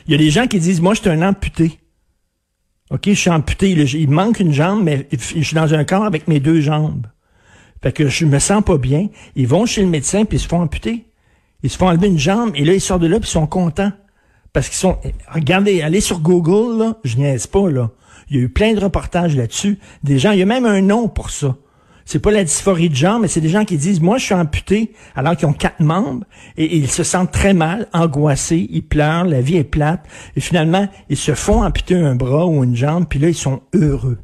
Il 0.08 0.12
y 0.12 0.16
a 0.16 0.18
des 0.18 0.30
gens 0.30 0.48
qui 0.48 0.60
disent, 0.60 0.82
moi, 0.82 0.94
je 0.94 1.02
suis 1.02 1.10
un 1.10 1.28
amputé. 1.28 1.80
OK, 2.92 3.02
je 3.06 3.14
suis 3.14 3.30
amputé. 3.30 3.72
il 3.72 4.10
manque 4.10 4.40
une 4.40 4.54
jambe, 4.54 4.84
mais 4.84 5.08
je 5.12 5.42
suis 5.42 5.56
dans 5.56 5.74
un 5.74 5.84
corps 5.84 6.06
avec 6.06 6.28
mes 6.28 6.40
deux 6.40 6.62
jambes. 6.62 7.08
Fait 7.82 7.92
que 7.92 8.08
je 8.08 8.26
me 8.26 8.40
sens 8.40 8.64
pas 8.64 8.78
bien. 8.78 9.10
Ils 9.36 9.48
vont 9.48 9.66
chez 9.66 9.82
le 9.82 9.88
médecin 9.88 10.26
puis 10.26 10.38
ils 10.38 10.42
se 10.42 10.48
font 10.48 10.62
amputer. 10.62 11.06
Ils 11.64 11.70
se 11.70 11.78
font 11.78 11.88
enlever 11.88 12.08
une 12.08 12.20
jambe 12.20 12.52
et 12.56 12.64
là, 12.64 12.74
ils 12.74 12.82
sortent 12.82 13.02
de 13.02 13.08
là 13.08 13.20
puis 13.20 13.28
ils 13.28 13.32
sont 13.32 13.48
contents. 13.48 13.92
Parce 14.54 14.70
qu'ils 14.70 14.78
sont... 14.78 14.98
Regardez, 15.30 15.82
allez 15.82 16.00
sur 16.00 16.20
Google, 16.20 16.80
là. 16.80 16.98
Je 17.04 17.18
niaise 17.18 17.48
pas, 17.48 17.70
là. 17.70 17.92
Il 18.30 18.38
y 18.38 18.40
a 18.40 18.44
eu 18.44 18.50
plein 18.50 18.74
de 18.74 18.80
reportages 18.80 19.36
là-dessus. 19.36 19.80
Des 20.04 20.18
gens, 20.18 20.32
il 20.32 20.40
y 20.40 20.42
a 20.42 20.46
même 20.46 20.66
un 20.66 20.82
nom 20.82 21.08
pour 21.08 21.30
ça 21.30 21.58
c'est 22.06 22.20
pas 22.20 22.32
la 22.32 22.44
dysphorie 22.44 22.90
de 22.90 22.96
genre, 22.96 23.20
mais 23.20 23.28
c'est 23.28 23.42
des 23.42 23.50
gens 23.50 23.66
qui 23.66 23.78
disent, 23.78 24.00
moi, 24.00 24.18
je 24.18 24.26
suis 24.26 24.34
amputé, 24.36 24.94
alors 25.16 25.36
qu'ils 25.36 25.48
ont 25.48 25.54
quatre 25.54 25.80
membres, 25.80 26.24
et, 26.56 26.78
ils 26.78 26.90
se 26.90 27.04
sentent 27.04 27.32
très 27.32 27.54
mal, 27.54 27.88
angoissés, 27.94 28.68
ils 28.70 28.84
pleurent, 28.84 29.26
la 29.26 29.42
vie 29.42 29.58
est 29.58 29.64
plate, 29.64 30.06
et 30.36 30.40
finalement, 30.40 30.88
ils 31.10 31.18
se 31.18 31.34
font 31.34 31.64
amputer 31.64 31.96
un 31.96 32.16
bras 32.16 32.46
ou 32.46 32.64
une 32.64 32.76
jambe, 32.76 33.06
puis 33.10 33.20
là, 33.20 33.30
ils 33.30 33.36
sont 33.36 33.62
heureux. 33.74 34.20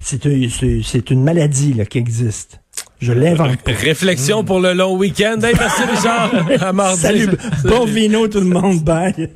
C'est 0.00 1.10
une 1.10 1.22
maladie 1.22 1.74
là, 1.74 1.84
qui 1.84 1.98
existe. 1.98 2.60
Je 3.00 3.12
l'invente 3.12 3.58
Réflexion 3.66 4.44
pour 4.44 4.60
le 4.60 4.72
long 4.74 4.96
week-end. 4.96 5.36
merci 5.40 5.82
Richard. 5.82 6.32
À 6.60 6.72
mardi. 6.72 7.00
Salut. 7.00 7.28
Bon 7.64 7.84
vino 7.84 8.28
tout 8.28 8.40
le 8.40 8.46
monde. 8.46 8.82
Bye. 8.82 9.28